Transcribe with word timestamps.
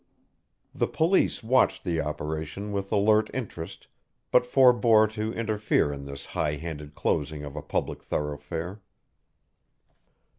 The 0.73 0.87
police 0.87 1.43
watched 1.43 1.83
the 1.83 2.01
operation 2.01 2.71
with 2.71 2.91
alert 2.91 3.29
interest 3.35 3.85
but 4.31 4.47
forebore 4.47 5.07
to 5.09 5.31
interfere 5.31 5.93
in 5.93 6.05
this 6.05 6.25
high 6.25 6.55
handed 6.55 6.95
closing 6.95 7.43
of 7.43 7.55
a 7.55 7.61
public 7.61 8.01
thoroughfare. 8.01 8.81